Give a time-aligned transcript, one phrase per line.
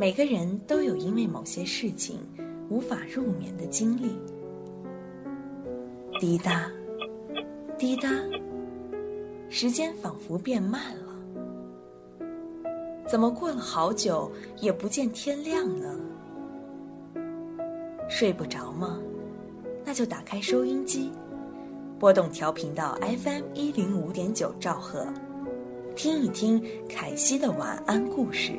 [0.00, 2.20] 每个人都有因为某些事情
[2.70, 4.18] 无法入眠的经历。
[6.18, 6.72] 滴答，
[7.76, 8.08] 滴答，
[9.50, 12.26] 时间仿佛变慢了。
[13.06, 16.00] 怎么过了好久也不见天亮呢？
[18.08, 18.98] 睡不着吗？
[19.84, 21.12] 那就打开收音机，
[21.98, 25.06] 拨动调频到 FM 一零五点九兆赫，
[25.94, 28.52] 听一听凯西的晚安故事，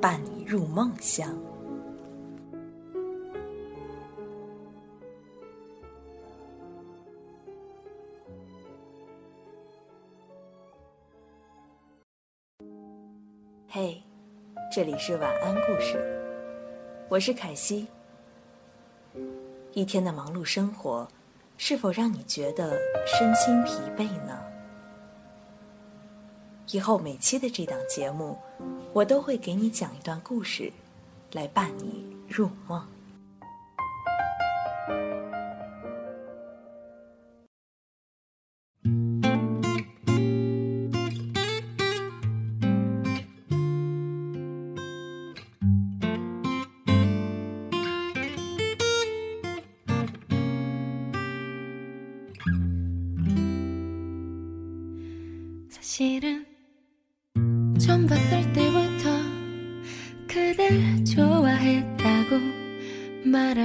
[0.00, 1.28] 伴你入梦乡。
[13.68, 14.02] 嘿，
[14.72, 16.02] 这里是晚安故事，
[17.10, 17.86] 我是凯西。
[19.72, 21.06] 一天的忙碌生活，
[21.58, 24.39] 是否让你觉得身心疲惫呢？
[26.72, 28.38] 以后每期的这档节目，
[28.92, 30.72] 我都会给你讲一段故事，
[31.32, 32.80] 来伴你入梦。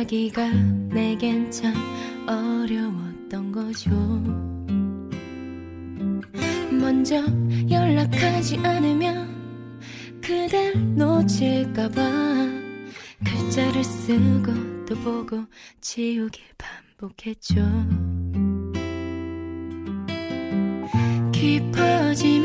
[0.07, 0.47] 기가
[0.93, 1.73] 내겐 참
[2.27, 3.89] 어려웠던 거죠
[6.71, 7.15] 먼저
[7.69, 9.27] 연락하지 않으면
[10.21, 12.01] 그댈 놓칠까봐
[13.25, 15.43] 글자를 쓰고 또 보고
[15.81, 17.55] 지우길 반복했죠
[21.31, 22.44] 깊어지면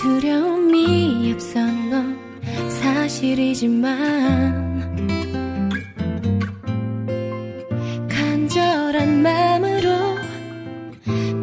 [0.00, 2.18] 두려움이 앞선 건
[2.70, 3.90] 사실이지만
[8.08, 9.90] 간절한 마음으로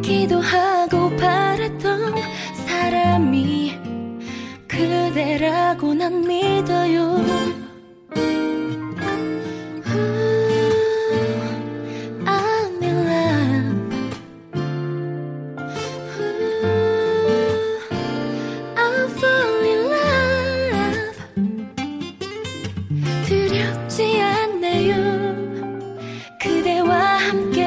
[0.02, 2.14] 기도하고 바랬던
[2.66, 3.78] 사람이
[4.66, 7.27] 그대라고 난 믿어요.
[26.58, 27.57] 그대와 함께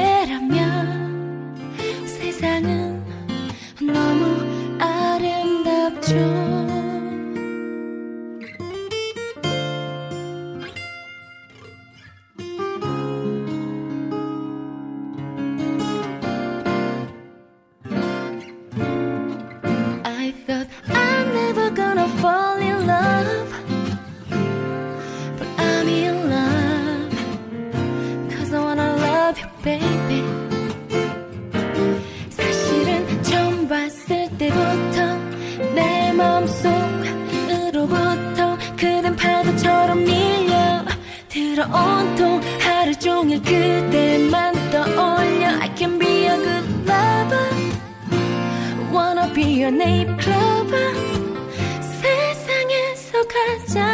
[41.66, 47.48] 온통 하루 종일 그대만 떠올려 I can be a good lover
[48.92, 50.94] Wanna be your name lover
[51.80, 53.91] 세상에서 가장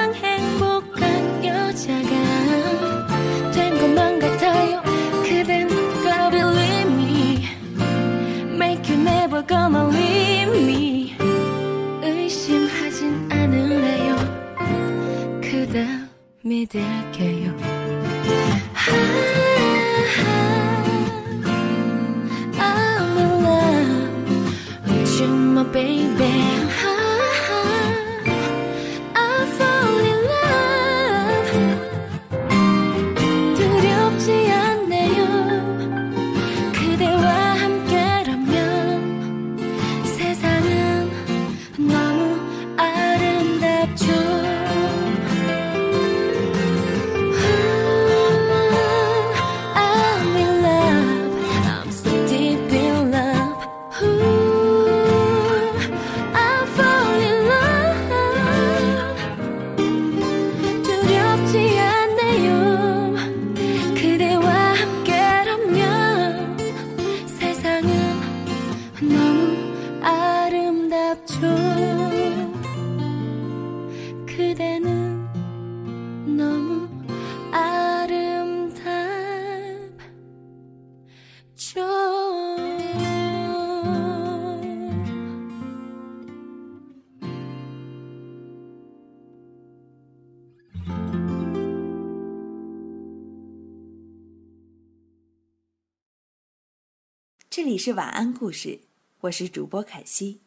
[97.78, 98.80] 是晚安故事，
[99.20, 100.42] 我是主播凯西。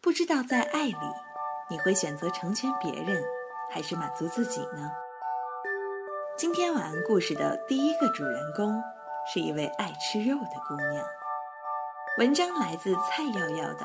[0.00, 0.96] 不知道在爱里，
[1.68, 3.22] 你会选择成全别人，
[3.70, 4.90] 还是满足自己呢？
[6.38, 8.82] 今天晚安故事的第一个主人公
[9.30, 11.06] 是一位爱吃肉的姑娘。
[12.18, 13.84] 文章来自蔡耀耀的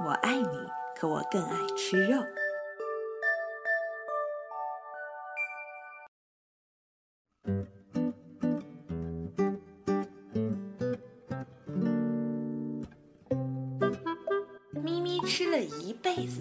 [0.06, 2.22] 《我爱你，可我更爱吃肉》。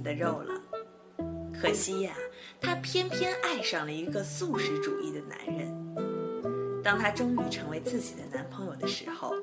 [0.08, 0.54] 的肉了，
[1.54, 2.14] 可惜呀，
[2.62, 6.82] 她偏偏爱上了一个素食主义的男人。
[6.82, 9.34] 当她终于成为自己的男朋友的时候，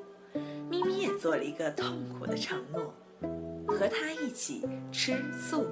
[0.67, 2.91] 咪咪也做了一个痛苦的承诺，
[3.67, 5.67] 和他一起吃素。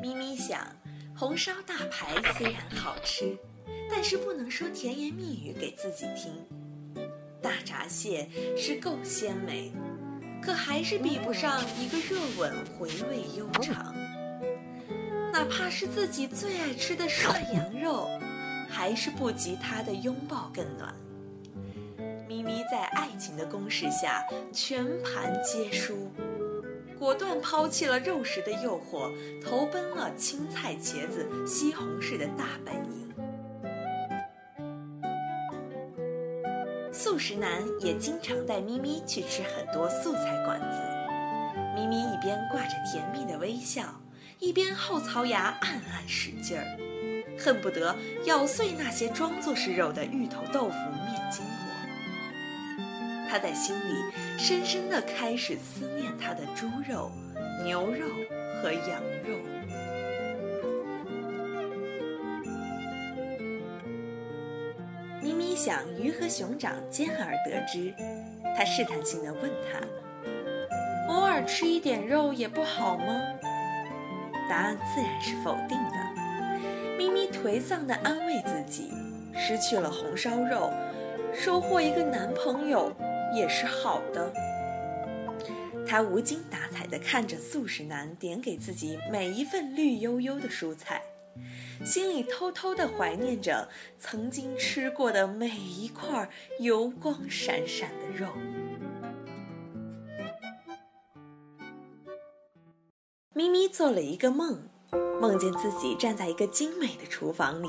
[0.00, 0.66] 咪咪想，
[1.14, 3.36] 红烧大排虽然好吃，
[3.90, 6.32] 但是不能说甜言蜜语给自己听。
[7.66, 9.72] 闸蟹是够鲜美，
[10.40, 13.92] 可还是比不上一个热吻回味悠长。
[15.32, 18.08] 哪怕是自己最爱吃的涮羊肉，
[18.70, 20.94] 还是不及他的拥抱更暖。
[22.28, 24.22] 咪咪在爱情的攻势下
[24.52, 26.10] 全盘皆输，
[26.98, 29.12] 果断抛弃了肉食的诱惑，
[29.44, 33.05] 投奔了青菜、茄子、西红柿的大本营。
[37.16, 40.82] 素食男也经常带咪咪去吃很多素菜馆子，
[41.74, 43.84] 咪咪一边挂着甜蜜的微笑，
[44.38, 46.76] 一边后槽牙暗暗使劲儿，
[47.38, 47.96] 恨不得
[48.26, 50.74] 咬碎那些装作是肉的芋头豆腐、
[51.06, 53.30] 面筋馍。
[53.30, 53.94] 他在心里
[54.38, 57.10] 深深地开始思念他的猪肉、
[57.64, 58.08] 牛肉
[58.60, 59.02] 和羊
[65.56, 67.92] 想鱼和熊掌兼而得之，
[68.54, 69.80] 他试探性地问他
[71.08, 73.04] ：“偶尔吃一点肉也不好吗？”
[74.48, 76.96] 答案自然是否定的。
[76.98, 78.92] 咪咪颓丧地安慰自己：
[79.34, 80.70] 失去了红烧肉，
[81.32, 82.92] 收获一个男朋友
[83.34, 84.30] 也是好的。
[85.88, 91.00] 他无精打采地看着素食男点给自己每一份绿油油的蔬菜。
[91.84, 96.28] 心里偷偷地怀念着曾经吃过的每一块
[96.60, 98.28] 油光闪闪的肉。
[103.32, 104.68] 咪咪做了一个梦，
[105.20, 107.68] 梦见自己站在一个精美的厨房里，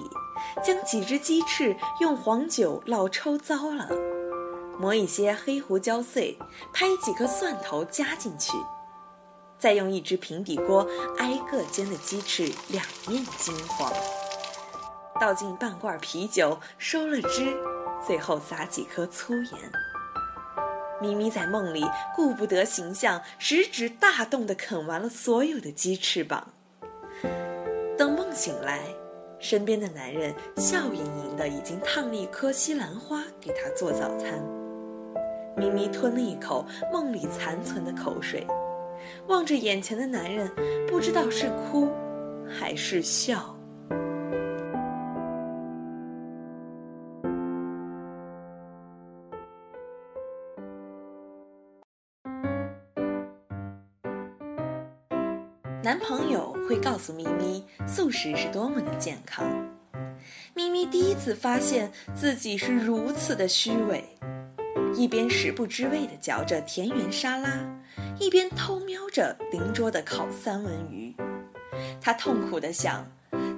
[0.63, 3.89] 将几只鸡翅用黄酒老抽糟了，
[4.79, 6.37] 磨一些黑胡椒碎，
[6.71, 8.53] 拍几颗蒜头加进去。
[9.59, 10.87] 再用一只平底锅
[11.17, 13.91] 挨个煎的鸡翅两面金黄，
[15.19, 17.57] 倒进半罐啤酒，收了汁，
[18.05, 19.71] 最后撒几颗粗盐。
[21.01, 21.85] 咪咪在梦里
[22.15, 26.47] 顾不得形象，食指大动地啃完了所有的鸡翅膀。
[27.97, 28.81] 等梦醒来，
[29.39, 34.39] 身边的男人笑盈盈的已经烫了一颗西兰花给她做早餐。
[35.55, 38.45] 咪咪吞了一口梦里残存的口水。
[39.27, 40.51] 望着眼前的男人，
[40.87, 41.89] 不知道是哭
[42.47, 43.53] 还是笑。
[55.83, 59.45] 男朋友会告诉咪咪素食是多么的健康。
[60.53, 64.03] 咪咪第一次发现自己是如此的虚伪，
[64.97, 67.63] 一边食不知味地嚼着田园沙拉，
[68.19, 71.15] 一边偷瞄着邻桌的烤三文鱼。
[72.01, 73.05] 他痛苦地想，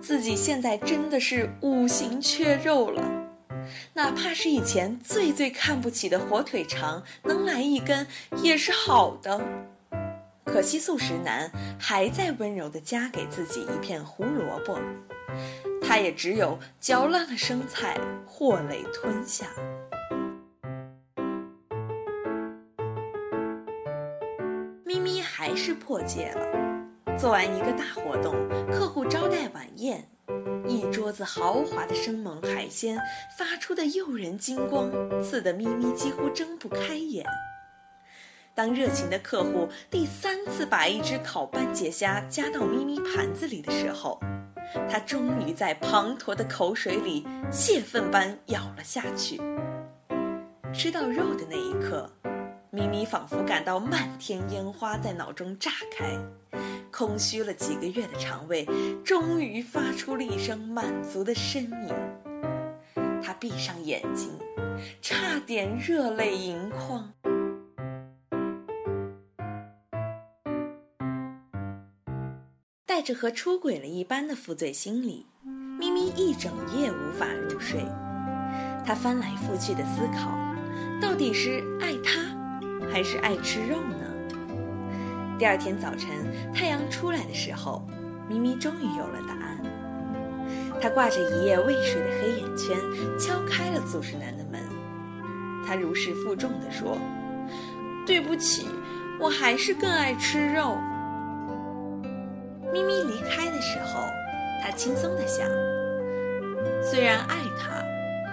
[0.01, 3.01] 自己现在真的是五行缺肉了。
[3.93, 8.05] 哪怕是以前最最看不起的火腿肠，能来一根
[8.43, 9.39] 也是好的。
[10.43, 14.77] 可惜素食男还在温柔地夹给自己一片胡萝卜，
[15.81, 19.46] 他也只有嚼烂了生菜，或累吞下。
[25.69, 28.33] 是破戒了，做完一个大活动，
[28.71, 30.03] 客户招待晚宴。
[30.67, 32.99] 一桌子豪华的生猛海鲜
[33.38, 34.89] 发出的诱人金光，
[35.21, 37.23] 刺得咪咪几乎睁不开眼。
[38.55, 44.19] 当热情的客户第三次把一只烤斑节虾夹到咪咪盘子里的时候，
[44.89, 49.39] 他终于在滂沱的口水里泄愤般咬了下去。
[50.73, 52.11] 吃到肉的那一刻，
[52.71, 56.17] 咪咪仿佛感到漫天烟花在脑中炸开。
[56.91, 58.67] 空虚了几个月的肠胃，
[59.03, 61.93] 终于发出了一声满足的呻吟。
[63.21, 64.31] 他闭上眼睛，
[65.01, 67.11] 差点热泪盈眶。
[72.85, 75.25] 带着和出轨了一般的负罪心理，
[75.79, 77.85] 咪咪一整夜无法入睡。
[78.85, 80.38] 他翻来覆去的思考，
[80.99, 82.28] 到底是爱他，
[82.91, 83.96] 还是爱吃肉呢？
[85.38, 86.10] 第二天早晨，
[86.53, 87.88] 太阳出来的时候，
[88.27, 89.58] 咪咪终于有了答案。
[90.81, 92.77] 他挂着一夜未睡的黑眼圈，
[93.19, 94.60] 敲开了祖师男的门。
[95.65, 96.98] 他如释负重地说
[98.08, 98.67] ：“对不起，
[99.19, 100.77] 我还是更爱吃肉。”
[102.74, 104.01] 咪咪离开的时候，
[104.63, 105.48] 他轻松地想
[106.84, 107.84] ：“虽然爱他，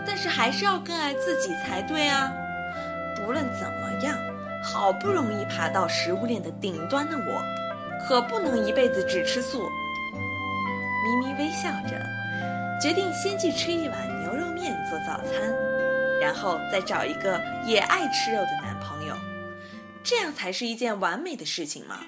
[0.07, 2.33] 但是还是要更爱自己才对啊！
[3.27, 4.17] 无论怎么样。”
[4.67, 7.41] 好不容易爬到食物链的顶端的我，
[8.07, 9.71] 可不能一辈子只吃素。
[11.05, 12.05] 咪咪微笑着，
[12.83, 15.55] 决定先去吃一碗牛肉面做早餐，
[16.21, 19.15] 然后再找一个也爱吃肉的男朋友，
[20.03, 22.01] 这样才是一件完美的事情嘛。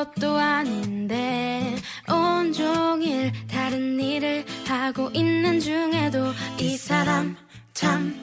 [0.00, 1.76] 것도 아닌데
[2.08, 7.36] 온종일 다른 일을 하고 있는 중에도 이 사람
[7.74, 8.14] 참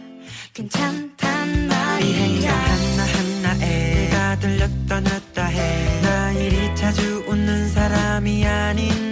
[0.55, 9.07] 괜찮단 말이야 이 하나하나에 가 들렸다 놨다 해나 일이 자주 웃는 사람이 아닌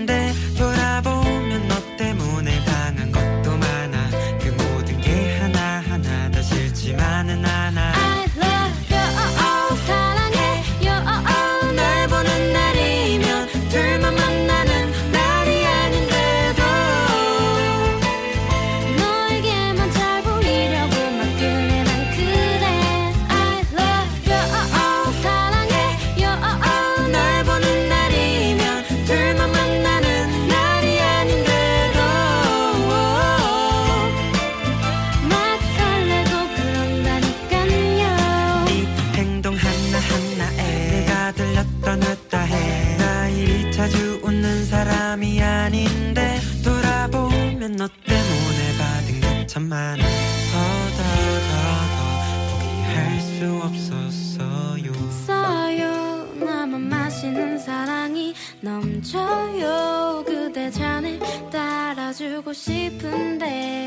[58.95, 60.23] 멈춰요.
[60.25, 61.19] 그대 잔을
[61.51, 63.84] 따라주고 싶은데.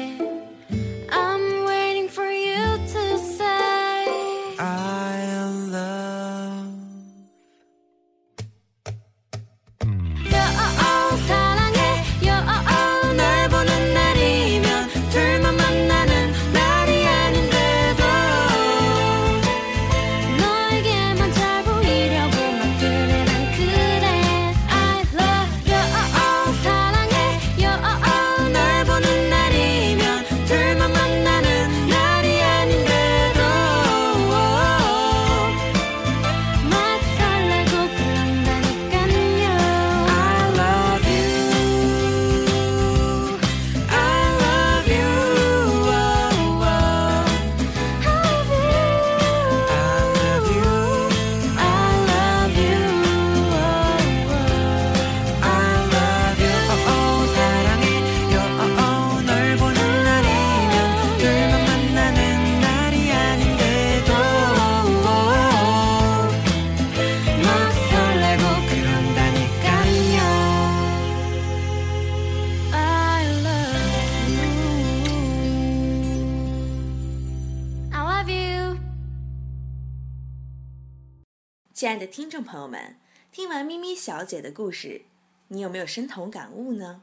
[81.78, 82.97] 亲爱的听众朋友们，
[83.30, 85.02] 听完咪咪小姐的故事，
[85.47, 87.02] 你有没有深同感悟呢？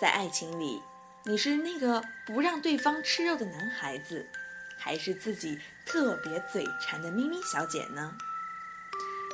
[0.00, 0.80] 在爱情里，
[1.24, 4.24] 你是那个不让对方吃肉的男孩子，
[4.78, 8.16] 还是自己特别嘴馋的咪咪小姐呢？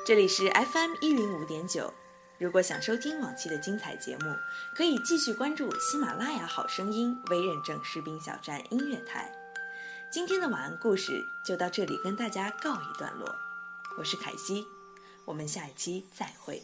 [0.07, 1.93] 这里是 FM 一零五点九。
[2.39, 4.35] 如果想收听往期的精彩节目，
[4.75, 9.31] 可以继续关注喜马拉雅好声音微认证士兵小站音乐台。
[10.11, 13.48] 今天的晚安故事就到这里，跟大家告一段落。
[13.99, 14.65] 我是凯西，
[15.25, 16.63] 我们下一期再会。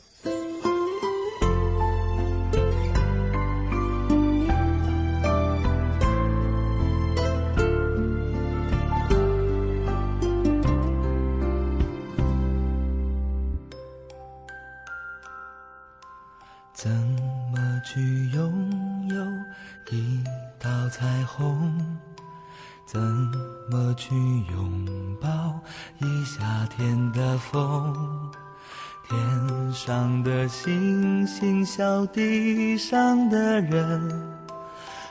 [31.85, 34.11] 星，小地上的人，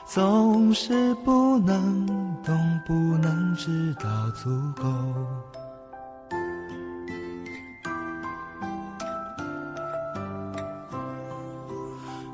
[0.06, 2.04] 总是不能
[2.44, 4.84] 懂，不能知道足够。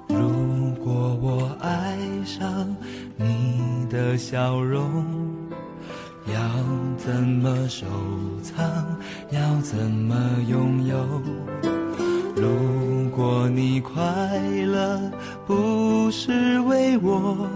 [0.09, 2.75] 如果我爱上
[3.17, 5.05] 你的笑容，
[6.27, 6.35] 要
[6.97, 7.87] 怎么收
[8.43, 8.67] 藏？
[9.31, 10.17] 要怎么
[10.49, 10.97] 拥有？
[12.35, 12.80] 如
[13.11, 14.03] 果你快
[14.67, 15.01] 乐
[15.47, 17.49] 不是为我，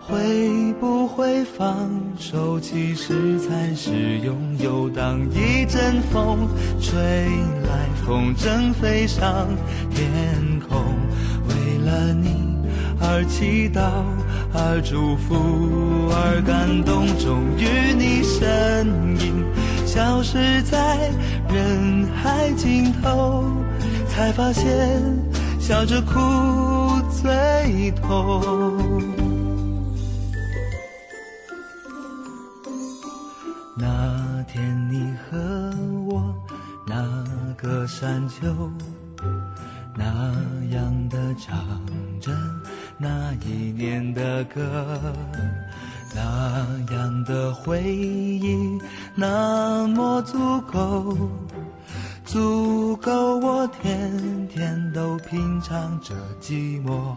[0.00, 2.60] 会不会放手？
[2.60, 4.88] 其实才是拥有。
[4.90, 6.46] 当一阵风
[6.80, 9.48] 吹来，风筝飞上
[9.90, 10.78] 天空，
[11.48, 12.28] 为了你
[13.00, 13.80] 而祈祷，
[14.52, 15.34] 而祝福，
[16.12, 17.06] 而感动。
[17.18, 18.86] 终于你身
[19.20, 19.44] 影
[19.86, 21.10] 消失在
[21.48, 23.44] 人海尽头，
[24.10, 25.02] 才发现
[25.58, 26.20] 笑着哭
[27.10, 28.42] 最痛。
[33.76, 35.38] 那天你和
[36.06, 36.34] 我
[36.86, 37.24] 那
[37.56, 38.46] 个山丘，
[39.96, 40.04] 那
[40.70, 41.56] 样的唱
[42.20, 42.30] 着
[42.98, 44.60] 那一年的歌，
[46.14, 48.78] 那样的回忆
[49.14, 51.16] 那么足够，
[52.32, 57.16] 足够我天天都品尝着寂寞。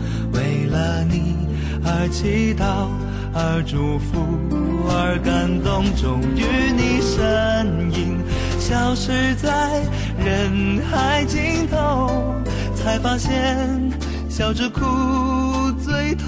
[0.71, 1.35] 了你
[1.85, 2.87] 而祈祷，
[3.33, 4.25] 而祝福，
[4.89, 5.83] 而感动。
[5.95, 8.23] 终于你身影
[8.59, 9.83] 消失在
[10.17, 12.33] 人海尽头，
[12.73, 13.91] 才发现
[14.29, 14.81] 笑着哭
[15.83, 16.27] 最痛。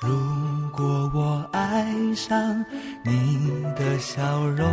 [0.00, 0.08] 如
[0.72, 2.64] 果我爱上
[3.04, 4.72] 你的笑容，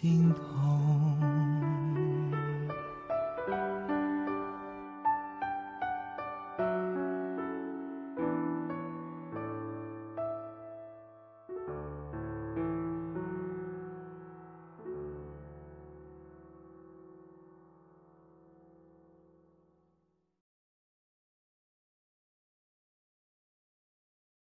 [0.00, 1.27] 心痛